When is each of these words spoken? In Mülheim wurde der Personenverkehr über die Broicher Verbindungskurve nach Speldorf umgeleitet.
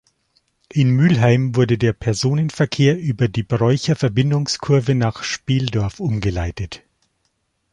In 0.73 0.89
Mülheim 0.95 1.55
wurde 1.55 1.77
der 1.77 1.93
Personenverkehr 1.93 2.97
über 2.99 3.27
die 3.27 3.43
Broicher 3.43 3.95
Verbindungskurve 3.95 4.95
nach 4.95 5.21
Speldorf 5.21 5.99
umgeleitet. 5.99 6.81